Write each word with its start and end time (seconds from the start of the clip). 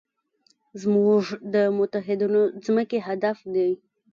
زموږ 0.81 1.23
د 1.53 1.55
متحدینو 1.77 2.41
ځمکې 2.65 2.97
هدف 3.07 3.37
دی. 3.55 3.69